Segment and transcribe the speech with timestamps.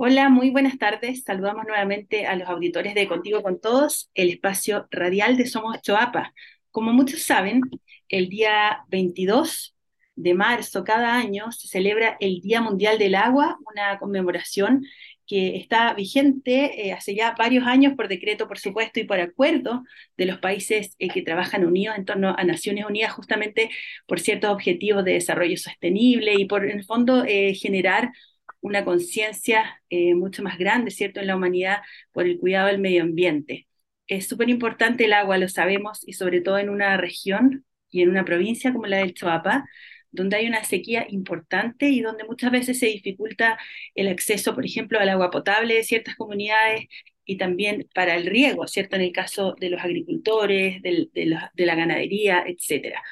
[0.00, 1.24] Hola, muy buenas tardes.
[1.24, 6.32] Saludamos nuevamente a los auditores de Contigo con Todos, el espacio radial de Somos Choapa.
[6.70, 7.62] Como muchos saben,
[8.08, 9.74] el día 22
[10.14, 14.84] de marzo cada año se celebra el Día Mundial del Agua, una conmemoración
[15.26, 19.82] que está vigente eh, hace ya varios años por decreto, por supuesto, y por acuerdo
[20.16, 23.68] de los países eh, que trabajan unidos en torno a Naciones Unidas, justamente
[24.06, 28.12] por ciertos objetivos de desarrollo sostenible y por, en el fondo, eh, generar
[28.60, 31.78] una conciencia mucho más grande, ¿cierto?, en la humanidad
[32.12, 33.68] por el cuidado del medio ambiente.
[34.06, 38.10] Es súper importante el agua, lo sabemos, y sobre todo en una región y en
[38.10, 39.64] una provincia como la del Choapa,
[40.10, 43.58] donde hay una sequía importante y donde muchas veces se dificulta
[43.94, 46.86] el acceso, por ejemplo, al agua potable de ciertas comunidades
[47.26, 48.96] y también para el riego, ¿cierto?
[48.96, 53.02] En el caso de los agricultores, de, de la ganadería, etcétera.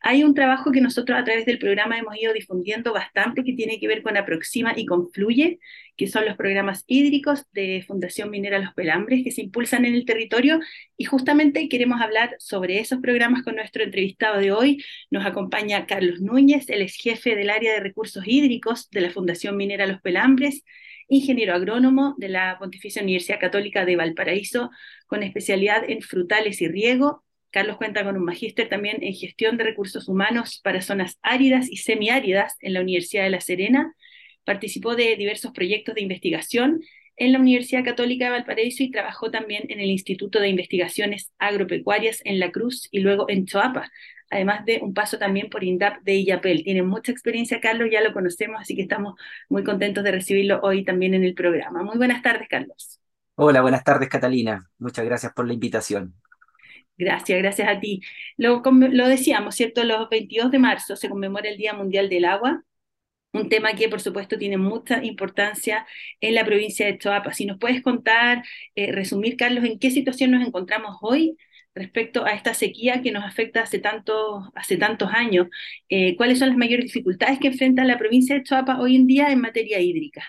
[0.00, 3.78] Hay un trabajo que nosotros a través del programa hemos ido difundiendo bastante que tiene
[3.78, 5.58] que ver con Aproxima y Confluye,
[5.96, 10.04] que son los programas hídricos de Fundación Minera Los Pelambres que se impulsan en el
[10.04, 10.60] territorio
[10.96, 14.84] y justamente queremos hablar sobre esos programas con nuestro entrevistado de hoy.
[15.10, 19.56] Nos acompaña Carlos Núñez, él es jefe del área de recursos hídricos de la Fundación
[19.56, 20.64] Minera Los Pelambres,
[21.08, 24.70] ingeniero agrónomo de la Pontificia Universidad Católica de Valparaíso
[25.06, 29.64] con especialidad en frutales y riego Carlos cuenta con un magíster también en gestión de
[29.64, 33.94] recursos humanos para zonas áridas y semiáridas en la Universidad de La Serena.
[34.44, 36.80] Participó de diversos proyectos de investigación
[37.16, 42.22] en la Universidad Católica de Valparaíso y trabajó también en el Instituto de Investigaciones Agropecuarias
[42.24, 43.90] en La Cruz y luego en Choapa,
[44.30, 46.64] además de un paso también por INDAP de Illapel.
[46.64, 49.14] Tiene mucha experiencia, Carlos, ya lo conocemos, así que estamos
[49.50, 51.82] muy contentos de recibirlo hoy también en el programa.
[51.82, 53.00] Muy buenas tardes, Carlos.
[53.34, 54.70] Hola, buenas tardes, Catalina.
[54.78, 56.14] Muchas gracias por la invitación.
[57.00, 58.02] Gracias, gracias a ti.
[58.36, 59.84] Lo, lo decíamos, ¿cierto?
[59.84, 62.62] Los 22 de marzo se conmemora el Día Mundial del Agua,
[63.32, 65.86] un tema que por supuesto tiene mucha importancia
[66.20, 67.32] en la provincia de Choapa.
[67.34, 71.36] Si nos puedes contar, eh, resumir, Carlos, en qué situación nos encontramos hoy
[71.74, 75.48] respecto a esta sequía que nos afecta hace, tanto, hace tantos años,
[75.88, 79.30] eh, cuáles son las mayores dificultades que enfrenta la provincia de Choapa hoy en día
[79.32, 80.24] en materia hídrica.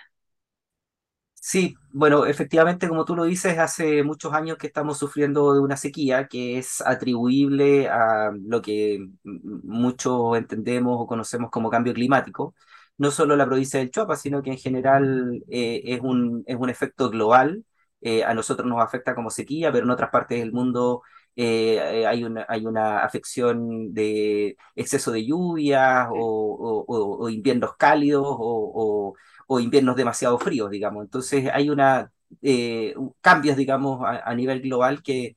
[1.43, 5.75] Sí, bueno, efectivamente, como tú lo dices, hace muchos años que estamos sufriendo de una
[5.75, 12.53] sequía que es atribuible a lo que muchos entendemos o conocemos como cambio climático.
[12.97, 17.65] No solo la provincia del Choapa, sino que en general eh, es un, efecto global.
[18.01, 21.01] Eh, a nosotros nos afecta como sequía, pero en otras partes del mundo
[21.35, 29.15] eh, hay, una, hay una afección de exceso de lluvias o, o, inviernos cálidos o,
[29.47, 31.03] o inviernos demasiado fríos, digamos.
[31.03, 35.35] Entonces hay una, eh, cambios, digamos, a, nivel global que,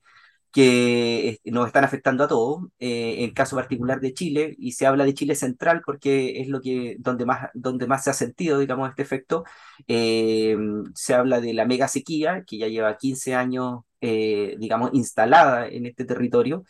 [0.51, 2.63] que nos están afectando a todos.
[2.79, 6.47] Eh, en el caso particular de Chile, y se habla de Chile central porque es
[6.47, 9.43] lo que, donde, más, donde más se ha sentido, digamos, este efecto,
[9.87, 10.57] eh,
[10.93, 13.81] se habla de la mega sequía, que ya lleva 15 años,
[14.57, 16.63] digamos, instalada en este territorio,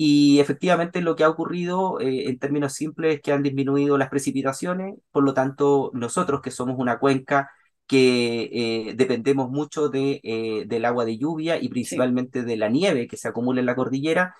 [0.00, 4.08] y efectivamente lo que ha ocurrido eh, en términos simples es que han disminuido las
[4.08, 7.50] precipitaciones, por lo tanto nosotros que somos una cuenca
[7.88, 13.08] que eh, dependemos mucho de, eh, del agua de lluvia y principalmente de la nieve
[13.08, 14.34] que se acumula en la cordillera,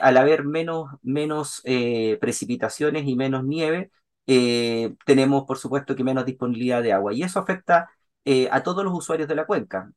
[0.00, 1.62] al haber menos, menos
[2.20, 3.90] precipitaciones y menos nieve,
[4.24, 7.12] tenemos por supuesto que menos disponibilidad de agua.
[7.12, 7.90] Y eso afecta
[8.50, 9.90] a todos los usuarios de la cuenca.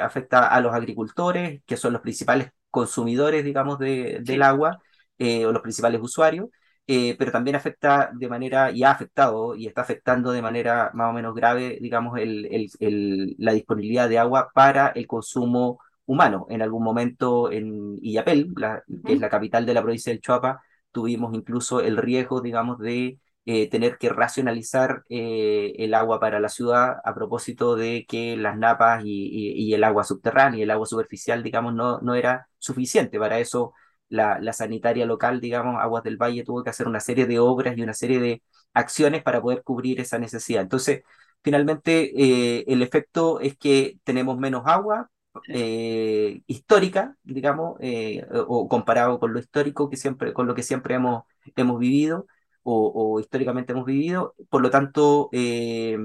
[0.00, 4.80] afecta a los agricultores, que son los principales consumidores, digamos, de, del agua
[5.18, 6.48] eh, o los principales usuarios,
[6.86, 11.10] eh, pero también afecta de manera, y ha afectado y está afectando de manera más
[11.10, 12.48] o menos grave, digamos, el,
[12.80, 16.46] el, la disponibilidad de agua para el consumo humano.
[16.50, 18.52] En algún momento en Illapel,
[19.04, 23.18] que es la capital de la provincia del Chuapa, tuvimos incluso el riesgo, digamos, de
[23.44, 28.56] eh, tener que racionalizar eh, el agua para la ciudad a propósito de que las
[28.56, 33.18] napas y, el agua subterránea y el agua superficial, digamos, no, no era suficiente.
[33.18, 33.72] Para eso
[34.08, 37.76] la, la, sanitaria local, digamos, Aguas del Valle, tuvo que hacer una serie de obras
[37.76, 38.42] y una serie de
[38.74, 40.62] acciones para poder cubrir esa necesidad.
[40.62, 41.02] Entonces,
[41.42, 45.10] finalmente, eh, el efecto es que tenemos menos agua,
[46.46, 47.78] histórica, digamos,
[48.46, 51.24] o comparado con lo histórico que siempre, con lo que siempre hemos,
[51.56, 52.26] hemos vivido,
[52.62, 54.34] o, históricamente hemos vivido.
[54.50, 55.96] Por lo tanto, eh,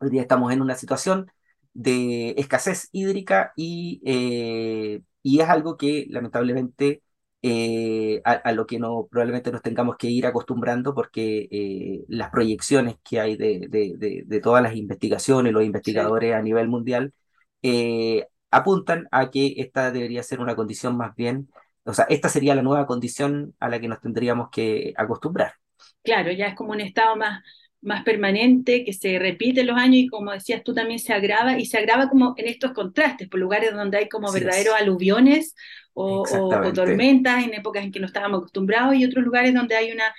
[0.00, 1.30] hoy día estamos en una situación
[1.74, 7.02] de escasez hídrica y, eh, y es algo que lamentablemente
[7.42, 13.20] eh, a, lo que no, probablemente nos tengamos que ir acostumbrando porque las proyecciones que
[13.20, 17.14] hay de, de, de, todas las investigaciones, los investigadores a nivel mundial,
[18.50, 21.48] apuntan a que esta debería ser una condición más bien,
[21.84, 25.54] o sea, esta sería la nueva condición a la que nos tendríamos que acostumbrar
[26.02, 27.42] claro, ya es como un estado más,
[27.80, 31.66] más permanente, que se repite los años y como decías tú también se agrava y
[31.66, 35.54] se agrava como en estos contrastes, por lugares donde hay como verdaderos aluviones
[35.94, 39.90] o, o, tormentas en épocas en que no estábamos acostumbrados y otros lugares donde hay
[39.90, 40.14] una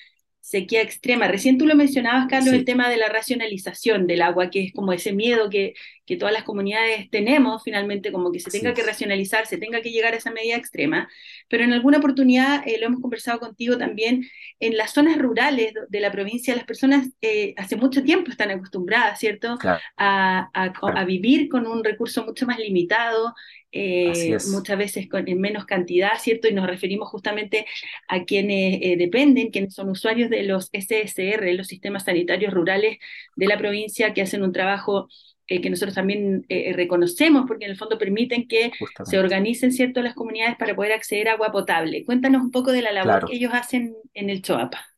[0.50, 1.28] sequía extrema.
[1.28, 4.94] Recién tú lo mencionabas, Carlos, el tema de la racionalización del agua, que es como
[4.94, 5.76] ese miedo que,
[6.08, 9.92] que todas las comunidades tenemos, finalmente, como que se tenga que racionalizar, se tenga que
[9.92, 11.08] llegar a esa medida extrema.
[11.50, 14.26] Pero en alguna oportunidad, eh, lo hemos conversado contigo también,
[14.60, 19.20] en las zonas rurales de la provincia, las personas eh, hace mucho tiempo están acostumbradas,
[19.20, 19.56] ¿cierto?,
[19.98, 23.36] a, a, vivir con un recurso mucho más limitado,
[23.72, 26.48] eh, muchas veces con, en menos cantidad, ¿cierto?
[26.48, 27.66] Y nos referimos justamente
[28.08, 32.98] a quienes eh, dependen, quienes son usuarios de los SSR, los sistemas sanitarios rurales
[33.36, 35.08] de la provincia, que hacen un trabajo
[35.48, 38.72] eh, que nosotros también reconocemos, porque en el fondo permiten que
[39.06, 42.06] se organicen, ¿cierto?, las comunidades para poder acceder a agua potable.
[42.06, 44.89] Cuéntanos un poco de la labor que ellos hacen en el Choapa.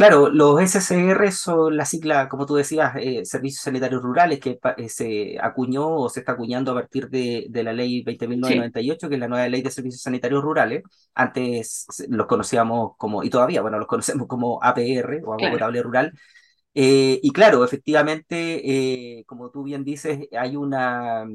[0.00, 4.88] Claro, los SSR son la sigla, como tú decías, eh, Servicios Sanitarios Rurales, que eh,
[4.88, 9.28] se acuñó o se está acuñando a partir de, la ley 20.998, que es la
[9.28, 10.84] nueva ley de Servicios Sanitarios Rurales.
[11.14, 16.12] Antes los conocíamos como, y todavía, bueno, los conocemos como APR o Agua Potable Rural.
[16.72, 21.26] Eh, y claro, efectivamente, como tú bien dices, hay una,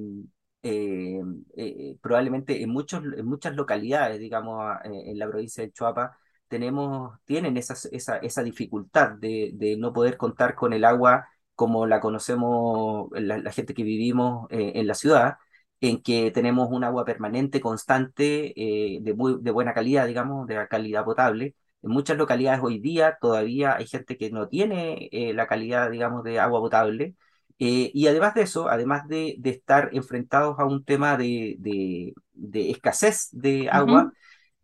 [2.02, 7.76] probablemente en, muchos, en muchas localidades, digamos, en la provincia de Chuapa, tenemos, tienen esa,
[7.92, 13.52] esa, esa dificultad de, de, no poder contar con el agua como la conocemos la,
[13.52, 15.38] gente que vivimos eh, en la ciudad,
[15.82, 20.68] en que tenemos un agua permanente, constante, eh, de, muy, de buena calidad, digamos, de
[20.68, 21.56] calidad potable.
[21.82, 26.24] En muchas localidades hoy día todavía hay gente que no tiene eh, la calidad, digamos,
[26.24, 27.16] de agua potable.
[27.58, 32.72] y además de eso, además de, de, estar enfrentados a un tema de, de, de
[32.72, 34.12] escasez de agua,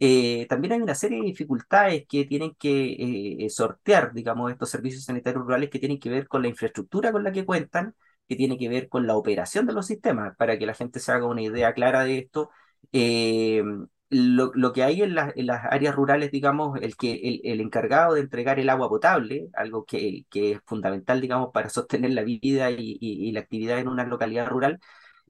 [0.04, 5.04] eh, también hay una serie de dificultades que tienen que eh, sortear, digamos, estos servicios
[5.04, 7.96] sanitarios rurales que tienen que ver con la infraestructura con la que cuentan,
[8.28, 11.12] que tiene que ver con la operación de los sistemas, para que la gente se
[11.12, 12.50] haga una idea clara de esto.
[12.92, 13.64] Eh,
[14.10, 15.34] lo, que hay en, las
[15.70, 20.60] áreas rurales, digamos, el, que, el, encargado de entregar el agua potable, algo que, es
[20.66, 24.80] fundamental, digamos, para sostener la vida y la actividad en una localidad rural,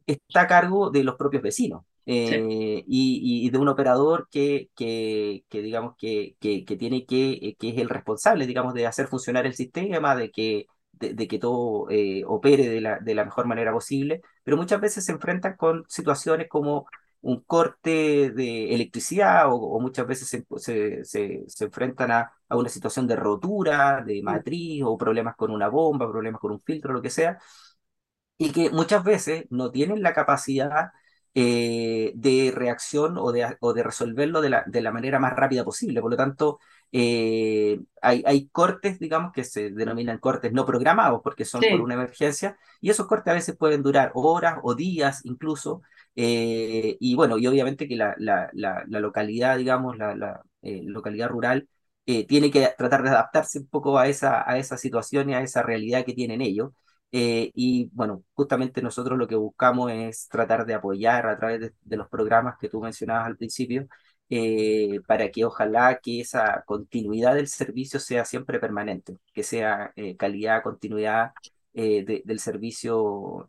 [0.08, 1.84] está a cargo de los propios vecinos.
[2.06, 7.70] Eh, y, de un operador que, que, que digamos, que, que, tiene que, eh, que
[7.70, 12.24] es el responsable, digamos, de hacer funcionar el sistema, de que, de, que todo eh,
[12.26, 16.48] opere de la, de la mejor manera posible, pero muchas veces se enfrentan con situaciones
[16.50, 16.88] como
[17.22, 21.06] un corte de electricidad o, muchas veces se, se,
[21.48, 26.10] se, enfrentan a, a, una situación de rotura, de matriz o problemas con una bomba,
[26.10, 27.38] problemas con un filtro, lo que sea,
[28.38, 30.90] y que muchas veces no tienen la capacidad
[31.34, 35.64] eh, de reacción o de, o de resolverlo de la, de la, manera más rápida
[35.64, 36.02] posible.
[36.02, 36.60] Por lo tanto,
[36.92, 41.94] eh, hay, hay, cortes, digamos, que se denominan cortes no programados porque son por una
[41.94, 45.82] emergencia, y esos cortes a veces pueden durar horas o días incluso.
[46.16, 51.70] Eh, y bueno, y obviamente que la, la, la, localidad, digamos, la, localidad rural,
[52.06, 55.64] tiene que tratar de adaptarse un poco a esa, a esa situación y a esa
[55.64, 56.72] realidad que tienen ellos.
[57.12, 61.98] Eh, y bueno, justamente nosotros lo que buscamos es tratar de apoyar a través de,
[61.98, 63.88] los programas que tú mencionabas al principio,
[64.30, 70.16] eh, para que ojalá que esa continuidad del servicio sea siempre permanente, que sea eh,
[70.16, 71.32] calidad, continuidad
[71.74, 73.48] del servicio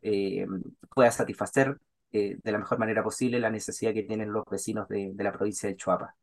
[0.94, 1.76] pueda satisfacer
[2.12, 5.68] de la mejor manera posible la necesidad que tienen los vecinos de, de la provincia
[5.68, 6.14] de Chuapa.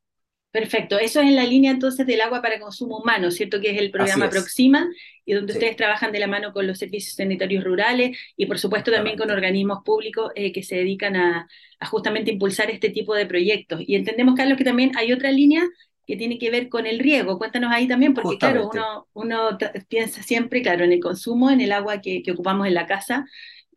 [0.51, 3.61] Perfecto, eso es en la línea entonces del agua para consumo humano, ¿cierto?
[3.61, 4.89] Que es el programa Proxima
[5.23, 8.91] y donde ustedes trabajan de la mano con los servicios sanitarios rurales y por supuesto
[8.91, 11.47] también con organismos públicos eh, que se dedican a,
[11.91, 13.81] justamente impulsar este tipo de proyectos.
[13.85, 15.63] Y entendemos, Carlos, que también hay otra línea
[16.07, 17.37] que tiene que ver con el riego.
[17.37, 21.71] Cuéntanos ahí también, porque claro, uno, uno piensa siempre, claro, en el consumo, en el
[21.71, 23.27] agua que, que ocupamos en la casa,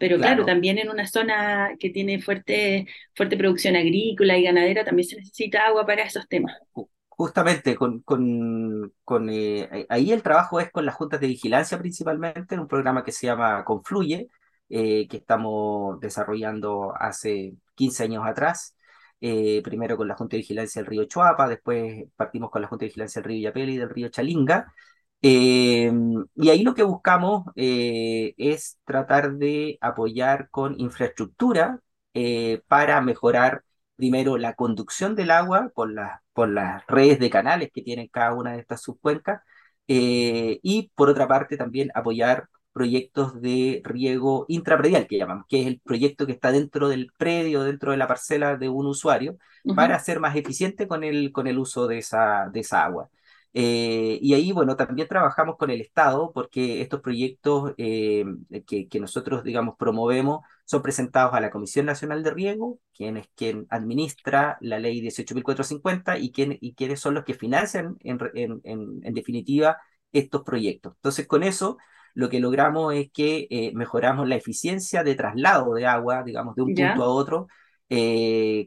[0.02, 0.44] pero claro.
[0.44, 5.64] también en una zona que tiene fuerte, fuerte producción agrícola y ganadera también se necesita
[5.64, 6.58] agua para esos temas.
[7.06, 12.56] Justamente, con, con, con eh, ahí el trabajo es con las juntas de vigilancia principalmente,
[12.56, 14.26] en un programa que se llama Confluye,
[14.68, 18.76] eh, que estamos desarrollando hace 15 años atrás.
[19.20, 22.86] Eh, primero con la Junta de Vigilancia del río Chuapa, después partimos con la Junta
[22.86, 24.74] de Vigilancia del río Yapeli y del río Chalinga,
[25.24, 31.80] Em, y ahí lo que buscamos eh, es tratar de apoyar con infraestructura
[32.14, 33.62] eh, para mejorar
[33.96, 35.92] primero la conducción del agua por,
[36.32, 39.42] por las redes de canales que tienen cada una de estas subcuencas
[39.86, 45.66] eh, y por otra parte también apoyar proyectos de riego intrapredial que llamamos, que es
[45.68, 49.36] el proyecto que está dentro del predio, dentro de la parcela de un usuario,
[49.76, 53.10] para ser más eficiente con el, con el uso de esa, de esa agua.
[53.54, 58.24] Eh, y ahí, bueno, también trabajamos con el Estado porque estos proyectos eh,
[58.66, 63.28] que, que, nosotros, digamos, promovemos son presentados a la Comisión Nacional de Riego, quien es
[63.34, 68.60] quien administra la ley 18.450 y, quien, y quienes son los que financian, en, en,
[68.64, 69.78] en, definitiva,
[70.12, 70.94] estos proyectos.
[70.96, 71.76] Entonces, con eso,
[72.14, 76.62] lo que logramos es que eh, mejoramos la eficiencia de traslado de agua, digamos, de
[76.62, 77.48] un punto a otro,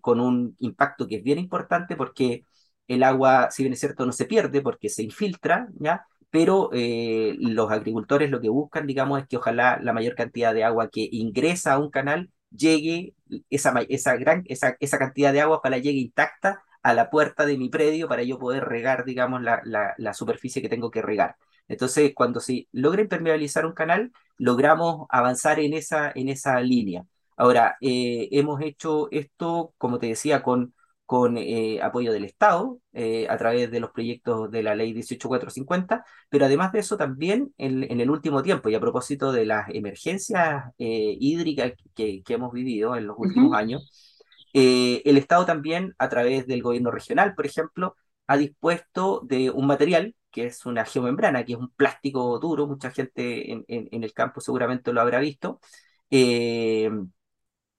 [0.01, 2.46] con un impacto que es bien importante porque
[2.88, 6.06] el agua, si bien es cierto, no se pierde porque se infiltra, ¿ya?
[6.30, 10.63] Pero eh, los agricultores lo que buscan, digamos, es que ojalá la mayor cantidad de
[10.63, 13.13] agua que ingresa a un canal llegue,
[13.50, 17.58] esa, esa, gran, esa, esa cantidad de agua, ojalá llegue intacta a la puerta de
[17.58, 21.36] mi predio para yo poder regar, digamos, la, la, la superficie que tengo que regar.
[21.68, 27.04] Entonces, cuando se logra impermeabilizar un canal, logramos avanzar en esa, en esa línea.
[27.38, 30.74] Ahora, eh, hemos hecho esto, como te decía, con
[31.05, 36.03] con eh, apoyo del Estado eh, a través de los proyectos de la ley 18450,
[36.29, 39.69] pero además de eso también en, en el último tiempo y a propósito de las
[39.69, 43.57] emergencias eh, hídricas que, que, hemos vivido en los últimos uh -huh.
[43.57, 44.13] años,
[44.53, 47.95] el Estado también a través del gobierno regional, por ejemplo,
[48.27, 52.89] ha dispuesto de un material que es una geomembrana, que es un plástico duro, mucha
[52.91, 55.59] gente en, en, en el campo seguramente lo habrá visto,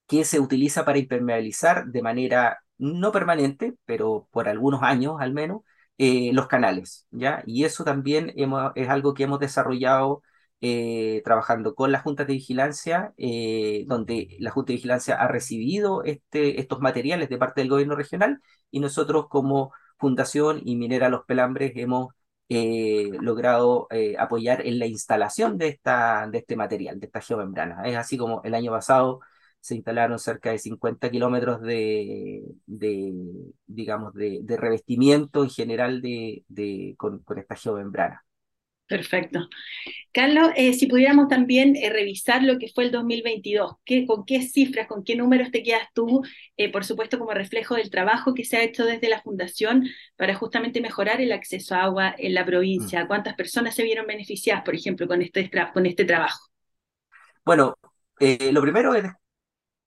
[0.07, 5.63] que se utiliza para impermeabilizar de manera no permanente, pero por algunos años al menos,
[5.99, 7.43] eh, los canales, ¿ya?
[7.47, 10.23] Y eso también hemos, es algo que hemos desarrollado
[10.61, 16.03] eh, trabajando con las juntas de vigilancia, eh, donde la Junta de Vigilancia ha recibido
[16.05, 18.41] este, estos materiales de parte del gobierno regional
[18.71, 22.09] y nosotros como Fundación y Minera Los Pelambres hemos
[22.49, 27.83] logrado apoyar en la instalación de, esta, de este material, de esta geomembrana.
[27.85, 29.21] Es así como el año pasado
[29.61, 32.45] se instalaron cerca de 50 kilómetros de,
[32.79, 33.13] de,
[33.67, 38.23] digamos, de, de, revestimiento en general de, de con, con, esta geomembrana.
[38.89, 39.49] Perfecto.
[40.13, 44.43] Carlos, eh, si pudiéramos también eh, revisar lo que fue el 2022, ¿qué, ¿con qué
[44.43, 46.23] cifras, con qué números te quedas tú,
[46.57, 50.37] eh, por supuesto como reflejo del trabajo que se ha hecho desde la Fundación para
[50.37, 53.05] justamente mejorar el acceso a agua en la provincia?
[53.05, 53.09] Mm.
[53.09, 56.49] ¿Cuántas personas se vieron beneficiadas, por ejemplo, con este, con este trabajo?
[57.45, 57.77] Bueno,
[58.21, 59.05] lo primero es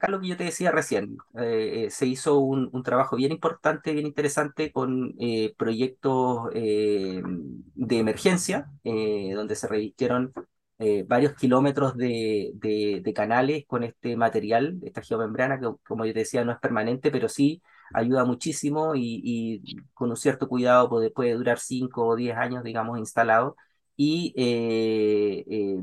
[0.07, 4.05] lo que yo te decía recién, eh, se hizo un, un, trabajo bien importante, bien
[4.07, 7.21] interesante con eh, proyectos eh,
[7.75, 10.33] de emergencia, donde se revistieron
[11.07, 16.19] varios kilómetros de, de, de, canales con este material, esta geomembrana, que como yo te
[16.19, 17.61] decía no es permanente, pero sí
[17.93, 22.63] ayuda muchísimo y, y con un cierto cuidado puede, puede durar 5 o 10 años,
[22.63, 23.57] digamos, instalado.
[23.97, 25.81] Y eh,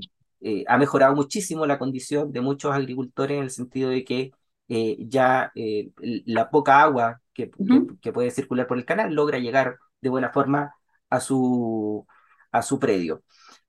[0.67, 4.33] ha mejorado muchísimo la condición de muchos agricultores en el sentido de que
[4.69, 5.91] eh, ya eh,
[6.27, 10.31] la poca agua que, que, que, puede circular por el canal logra llegar de buena
[10.33, 10.75] forma
[11.11, 12.07] a su,
[12.53, 13.23] a su predio.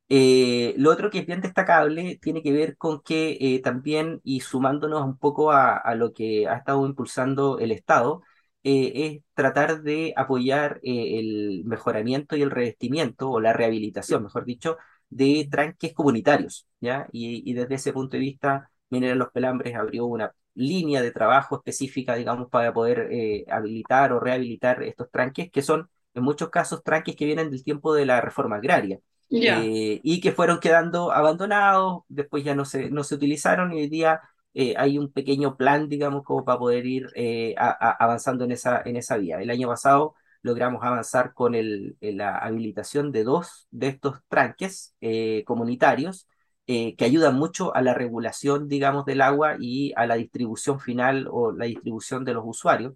[0.10, 4.40] Eh, lo otro que es bien destacable tiene que ver con que eh, también, y
[4.40, 8.22] sumándonos un poco a, a, lo que ha estado impulsando el Estado,
[8.64, 14.78] eh, es tratar de apoyar el mejoramiento y el revestimiento, o la rehabilitación, mejor dicho,
[15.10, 17.08] de tranques comunitarios, ¿ya?
[17.12, 21.58] Y, y desde ese punto de vista, Minera Los Pelambres abrió una línea de trabajo
[21.58, 26.84] específica, digamos, para poder eh, habilitar o rehabilitar estos tranques, que son en muchos casos
[26.84, 29.00] tranques que vienen del tiempo de la reforma agraria.
[29.30, 29.62] Yeah.
[29.62, 33.90] Eh, y que fueron quedando abandonados, después ya no se, no se utilizaron y hoy
[33.90, 34.22] día
[34.54, 38.52] eh, hay un pequeño plan, digamos, como para poder ir eh, a, a avanzando en
[38.52, 39.42] esa, en esa vía.
[39.42, 45.44] El año pasado logramos avanzar con el, la habilitación de dos de estos tranques eh,
[45.46, 46.28] comunitarios
[46.68, 51.28] eh, que ayudan mucho a la regulación, digamos, del agua y a la distribución final
[51.32, 52.94] o la distribución de los usuarios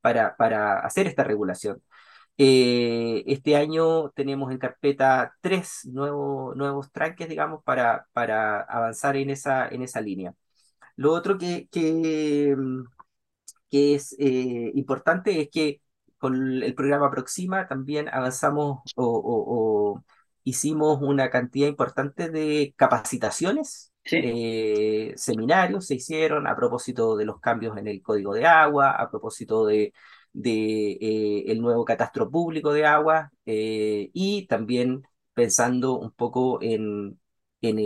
[0.00, 1.82] para, para hacer esta regulación.
[2.38, 9.30] Eh, este año tenemos en carpeta tres nuevo, nuevos tranques, digamos, para, para avanzar en
[9.30, 10.34] esa, en esa línea.
[10.96, 12.56] Lo otro que, que,
[13.70, 15.80] que es eh, importante es que
[16.22, 20.04] con el programa Proxima también avanzamos o, o, o
[20.44, 24.16] hicimos una cantidad importante de capacitaciones, sí.
[24.20, 29.10] eh, seminarios se hicieron a propósito de los cambios en el código de agua, a
[29.10, 29.92] propósito de,
[30.32, 35.02] de eh, el nuevo catastro público de agua eh, y también
[35.34, 37.20] pensando un poco en,
[37.60, 37.78] en,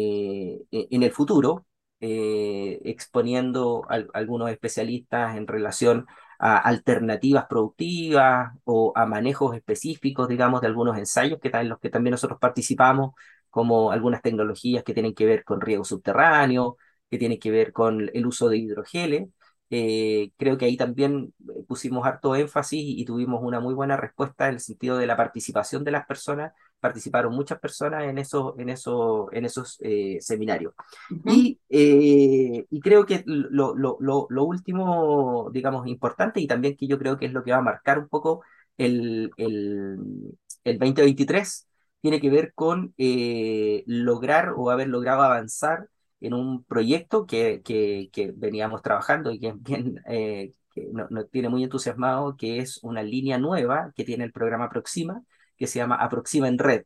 [0.70, 1.66] en el futuro,
[2.00, 6.06] exponiendo a, a algunos especialistas en relación
[6.38, 11.90] a alternativas productivas o a manejos específicos, digamos, de algunos ensayos que en los que
[11.90, 13.12] también nosotros participamos,
[13.50, 16.76] como algunas tecnologías que tienen que ver con riego subterráneo,
[17.10, 19.28] que tienen que ver con el uso de hidrogeles.
[19.70, 21.34] Eh, creo que ahí también
[21.66, 25.84] pusimos harto énfasis y tuvimos una muy buena respuesta en el sentido de la participación
[25.84, 26.52] de las personas.
[26.80, 30.74] Participaron muchas personas en, eso, en, eso, en esos eh, seminarios.
[31.24, 37.16] y, y, creo que lo, lo, lo, último, digamos, importante y también que yo creo
[37.18, 38.42] que es lo que va a marcar un poco
[38.76, 39.98] el, el,
[40.64, 41.66] el 2023
[42.00, 42.94] tiene que ver con
[43.86, 45.88] lograr o haber logrado avanzar
[46.20, 51.24] en un proyecto que, que, que veníamos trabajando y que, bien, eh, que nos no
[51.26, 55.22] tiene muy entusiasmado, que es una línea nueva que tiene el programa Aproxima,
[55.56, 56.84] que se llama Aproxima en Red.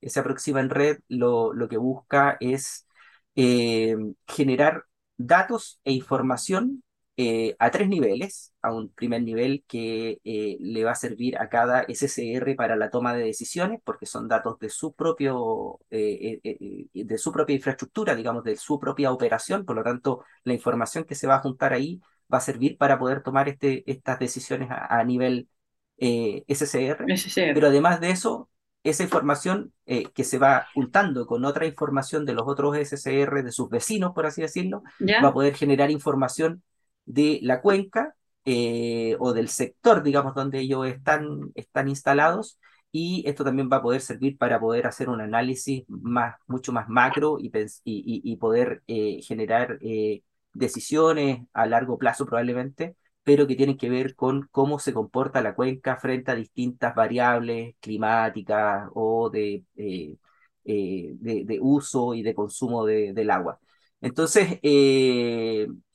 [0.00, 2.86] Ese Aproxima en Red lo, lo que busca es
[3.34, 3.96] eh,
[4.26, 4.84] generar
[5.16, 6.82] datos e información
[7.16, 11.48] eh, a tres niveles, a un primer nivel que eh, le va a servir a
[11.48, 17.32] cada SCR para la toma de decisiones, porque son datos de su, propio, de su
[17.32, 21.36] propia infraestructura, digamos, de su propia operación, por lo tanto, la información que se va
[21.36, 22.00] a juntar ahí
[22.32, 25.48] va a servir para poder tomar este, estas decisiones a, nivel
[25.98, 27.04] SCR,
[27.54, 28.48] pero además de eso,
[28.84, 33.68] esa información que se va juntando con otra información de los otros SCR, de sus
[33.68, 36.62] vecinos, por así decirlo, va a poder generar información
[37.04, 38.14] de la cuenca
[38.44, 42.58] eh, o del sector, digamos, donde ellos están, están instalados.
[42.90, 46.88] Y esto también va a poder servir para poder hacer un análisis más, mucho más
[46.88, 47.50] macro y,
[47.84, 50.22] y, poder eh, generar eh,
[50.54, 52.96] decisiones a largo plazo probablemente,
[53.28, 57.74] pero que tienen que ver con cómo se comporta la cuenca frente a distintas variables
[57.78, 59.64] climáticas o de,
[60.64, 63.60] de, uso y de consumo del agua.
[64.00, 64.58] Entonces,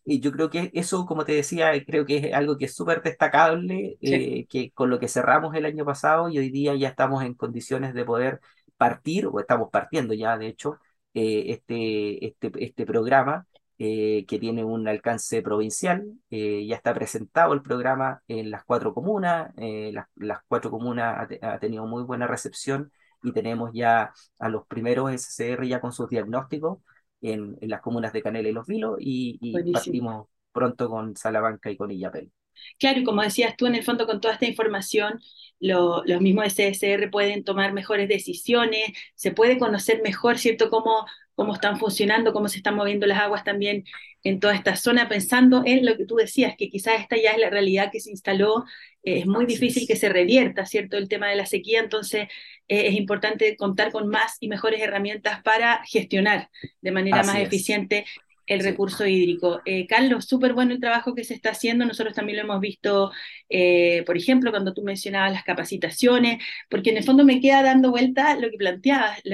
[0.05, 3.01] y yo creo que eso, como te decía, creo que es algo que es súper
[3.01, 7.23] destacable, eh, que con lo que cerramos el año pasado y hoy día ya estamos
[7.23, 8.41] en condiciones de poder
[8.77, 10.77] partir, o estamos partiendo ya, de hecho,
[11.13, 16.05] eh, este, este, este programa eh, que tiene un alcance provincial.
[16.29, 21.85] ya está presentado el programa en las cuatro comunas, las, las, cuatro comunas ha, tenido
[21.85, 22.91] muy buena recepción
[23.23, 26.79] y tenemos ya a los primeros SCR ya con sus diagnósticos
[27.21, 31.91] en, las comunas de Canela y Los Vilos y, partimos pronto con Salamanca y con
[31.91, 32.31] Illapel.
[32.79, 35.19] Claro, y como decías tú, en el fondo con toda esta información,
[35.59, 41.05] los mismos SSR pueden tomar mejores decisiones, se puede conocer mejor, ¿cierto?, cómo,
[41.36, 43.86] cómo están funcionando, cómo se están moviendo las aguas también
[44.24, 47.39] en toda esta zona, pensando en lo que tú decías, que quizás esta ya es
[47.39, 48.65] la realidad que se instaló,
[49.04, 52.28] eh, es muy difícil que se revierta, ¿cierto?, el tema de la sequía, entonces
[52.67, 56.50] eh, es importante contar con más y mejores herramientas para gestionar
[56.82, 58.06] de manera más eficiente
[58.48, 59.62] el recurso hídrico.
[59.65, 61.86] Eh, Carlos, súper bueno el trabajo que se está haciendo.
[61.86, 63.12] Nosotros también lo hemos visto,
[63.50, 67.91] eh, por ejemplo, cuando tú mencionabas las capacitaciones, porque en el fondo me queda dando
[67.91, 69.19] vuelta lo que planteabas.
[69.26, 69.30] E,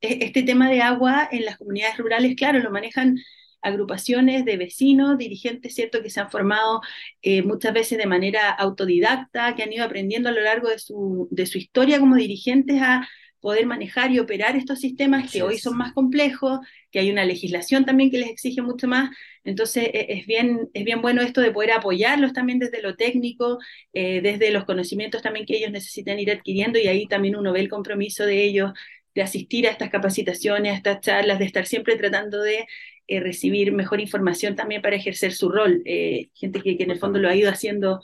[0.00, 3.18] este tema de agua en las comunidades rurales, claro, lo manejan
[3.62, 6.80] agrupaciones de vecinos, dirigentes, ¿cierto?, que se han formado
[7.22, 11.28] eh, muchas veces de manera autodidacta, que han ido aprendiendo a lo largo de su,
[11.30, 13.06] de su historia como dirigentes a
[13.40, 16.60] poder manejar y operar estos sistemas que hoy son más complejos,
[16.90, 19.10] que hay una legislación también que les exige mucho más.
[19.44, 23.58] Entonces e, es bien, es bien bueno esto de poder apoyarlos también desde lo técnico,
[23.94, 27.60] eh, desde los conocimientos también que ellos necesitan ir adquiriendo y ahí también uno ve
[27.60, 28.72] el compromiso de ellos
[29.14, 32.66] de asistir a estas capacitaciones, a estas charlas, de estar siempre tratando de
[33.06, 35.82] eh, recibir mejor información también para ejercer su rol.
[35.84, 38.00] Eh, gente que, que en el fondo lo ha ido haciendo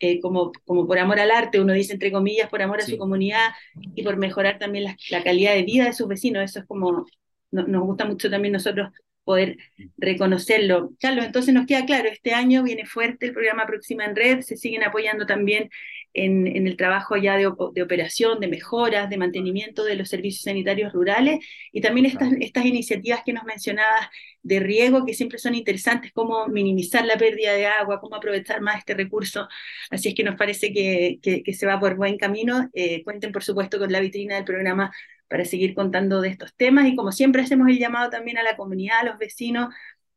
[0.00, 2.96] eh, como, como por amor al arte, uno dice entre comillas, por amor a su
[2.96, 3.50] comunidad
[3.94, 6.42] y por mejorar también la, la, calidad de vida de sus vecinos.
[6.42, 7.06] Eso es como,
[7.50, 8.90] nos gusta mucho también nosotros
[9.24, 9.58] poder
[9.98, 10.90] reconocerlo.
[10.98, 14.56] Carlos, entonces nos queda claro, este año viene fuerte el programa Próxima en Red, se
[14.56, 15.70] siguen apoyando también
[16.12, 20.42] en, en el trabajo ya de, de, operación, de mejoras, de mantenimiento de los servicios
[20.42, 24.08] sanitarios rurales y también estas, estas iniciativas que nos mencionabas
[24.42, 28.78] de riego que siempre son interesantes, cómo minimizar la pérdida de agua, cómo aprovechar más
[28.78, 29.48] este recurso.
[29.90, 32.70] Así es que nos parece que, que, se va por buen camino.
[32.72, 34.90] Eh, cuenten, por supuesto, con la vitrina del programa
[35.28, 38.56] para seguir contando de estos temas y como siempre hacemos el llamado también a la
[38.56, 39.68] comunidad, a los vecinos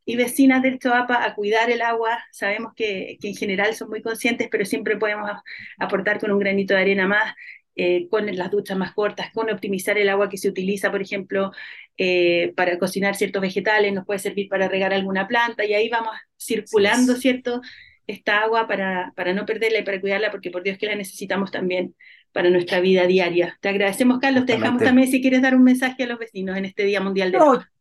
[0.06, 2.24] y vecinas del Choapa a cuidar el agua.
[2.32, 5.30] Sabemos que, que en general son muy conscientes, pero siempre podemos
[5.78, 7.34] aportar con un granito de arena más
[7.76, 11.52] eh, con las duchas más cortas, con optimizar el agua que se utiliza, por ejemplo,
[11.98, 16.16] eh, para cocinar ciertos vegetales, nos puede servir para regar alguna planta y ahí vamos
[16.40, 17.62] circulando, ¿cierto?
[18.06, 21.50] Esta agua para, para no perderla y para cuidarla, porque por Dios que la necesitamos
[21.50, 21.96] también
[22.32, 23.58] para nuestra vida diaria.
[23.60, 24.46] Te agradecemos, Carlos.
[24.46, 27.32] Te dejamos también si quieres dar un mensaje a los vecinos en este Día Mundial
[27.32, 27.73] de Agua.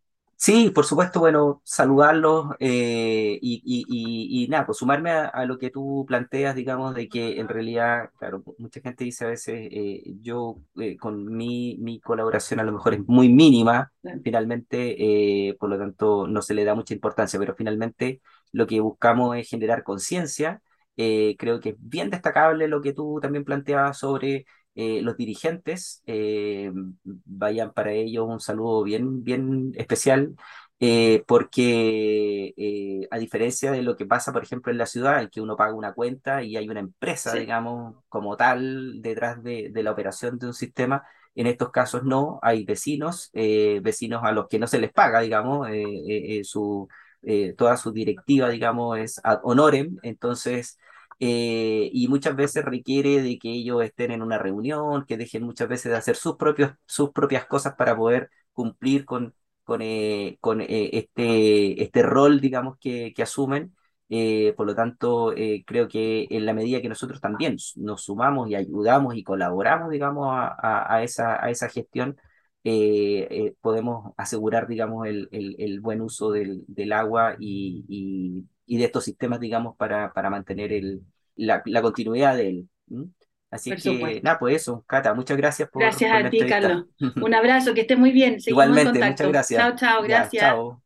[0.44, 5.70] Sí, por supuesto, bueno, saludarlos eh, y, y, y, nada, pues sumarme a, lo que
[5.70, 10.56] tú planteas, digamos, de que en realidad, claro, mucha gente dice a veces, eh, yo
[10.80, 13.92] eh, con mi, mi colaboración a lo mejor es muy mínima,
[14.24, 19.36] finalmente, por lo tanto, no se le da mucha importancia, pero finalmente lo que buscamos
[19.36, 20.60] es generar conciencia
[20.96, 26.02] Eh, creo que es bien destacable lo que tú también planteabas sobre eh, los dirigentes.
[26.06, 26.70] Eh,
[27.04, 30.34] vayan para ellos un saludo bien, bien especial
[30.80, 35.40] eh, porque a diferencia de lo que pasa, por ejemplo, en la ciudad, en que
[35.40, 39.82] uno paga una cuenta y hay una empresa, Sí, digamos, como tal, detrás de, de
[39.82, 41.04] la operación de un sistema,
[41.34, 45.68] en estos casos no, hay vecinos, vecinos a los que no se les paga, digamos,
[46.42, 46.88] su,
[47.56, 50.78] toda su directiva, digamos, es ad honorem, entonces...
[51.24, 55.68] eh, y muchas veces requiere de que ellos estén en una reunión, que dejen muchas
[55.68, 60.60] veces de hacer sus propios, sus propias cosas para poder cumplir con, con, eh, con
[60.60, 63.74] eh, este, este rol, digamos, que, que asumen.
[64.14, 68.48] Eh, por lo tanto, eh, creo que en la medida que nosotros también nos sumamos
[68.50, 72.16] y ayudamos y colaboramos, digamos, a, a- a esa, a esa gestión,
[72.64, 78.44] eh, eh, podemos asegurar, digamos, el, el- el buen uso del, del agua y, y-
[78.66, 81.02] y de estos sistemas, digamos, para, para mantener el,
[81.36, 82.68] la, la continuidad de él.
[83.50, 86.38] Así por que, nada, pues eso, Cata, muchas gracias por, Gracias por a ti.
[86.46, 86.86] Carlos.
[87.20, 88.40] Un abrazo, que estés muy bien.
[88.40, 89.28] Seguimos en Igualmente, muchas contacto.
[89.28, 89.60] gracias.
[89.60, 90.32] Chao, chao, Ya, gracias.
[90.32, 90.80] chao.